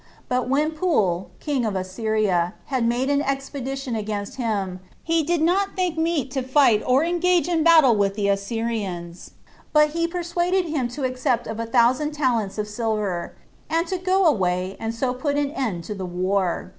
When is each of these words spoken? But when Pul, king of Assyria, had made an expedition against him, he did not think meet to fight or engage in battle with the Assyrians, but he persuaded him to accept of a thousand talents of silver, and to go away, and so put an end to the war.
But 0.29 0.49
when 0.49 0.71
Pul, 0.71 1.29
king 1.39 1.63
of 1.63 1.75
Assyria, 1.75 2.55
had 2.73 2.87
made 2.87 3.07
an 3.11 3.21
expedition 3.21 3.95
against 3.95 4.37
him, 4.37 4.79
he 5.03 5.21
did 5.21 5.43
not 5.43 5.75
think 5.75 5.95
meet 5.95 6.31
to 6.31 6.41
fight 6.41 6.81
or 6.87 7.03
engage 7.03 7.47
in 7.47 7.61
battle 7.63 7.95
with 7.95 8.15
the 8.15 8.27
Assyrians, 8.27 9.33
but 9.73 9.89
he 9.91 10.07
persuaded 10.07 10.65
him 10.65 10.87
to 10.87 11.03
accept 11.03 11.45
of 11.45 11.59
a 11.59 11.67
thousand 11.67 12.13
talents 12.13 12.57
of 12.57 12.67
silver, 12.67 13.35
and 13.69 13.85
to 13.89 13.99
go 13.99 14.25
away, 14.25 14.75
and 14.79 14.95
so 14.95 15.13
put 15.13 15.35
an 15.35 15.51
end 15.51 15.83
to 15.83 15.93
the 15.93 16.03
war. 16.07 16.69